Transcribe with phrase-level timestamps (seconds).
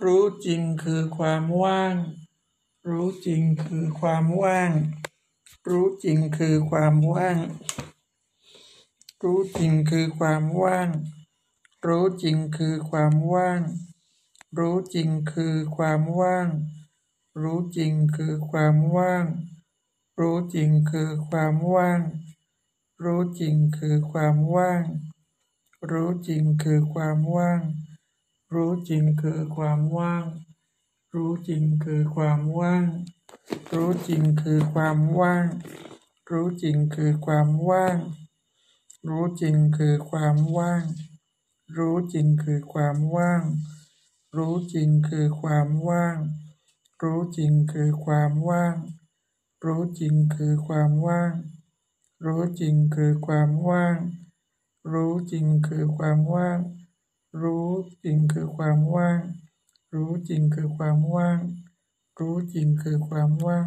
[0.00, 1.94] รู้จริงคือความว่าง
[2.88, 4.70] รู้จริงคือความว่าง
[5.68, 7.38] รู้จริงคือความว่าง
[9.22, 10.88] รู้จริงคือความว่าง
[11.86, 13.60] รู้จริงคือความว่าง
[14.58, 16.48] รู้จริงคือความว่าง
[17.40, 19.24] รู้จริงคือความว่าง
[20.20, 22.00] รู้จริงคือความว่าง
[23.04, 24.82] รู้จริงคือความว่าง
[25.90, 27.60] รู้จริงคือความว่าง
[28.54, 30.24] รู้จริงคือความว่าง
[31.14, 32.86] รู้จริงคือความว่าง
[33.72, 35.46] รู้จริงคือความว่าง
[36.30, 37.98] รู้จริงคือความว่าง
[39.08, 40.82] รู้จริงคือความว่าง
[41.76, 43.42] รู้จริงคือความว่าง
[44.36, 46.26] รู้จริงคือความว่าง
[47.04, 48.74] รู้จริงคือความว่าง
[49.64, 51.30] รู้จริงคือความว่าง
[52.24, 53.98] รู้จริงคือความว่าง
[54.92, 56.58] รู้จริงคือความว่าง
[57.40, 57.68] รู้
[58.04, 59.20] จริงคือความว่าง
[59.94, 61.40] รู้จริงคือความว่าง
[62.18, 63.66] รู้จริงคือความว่าง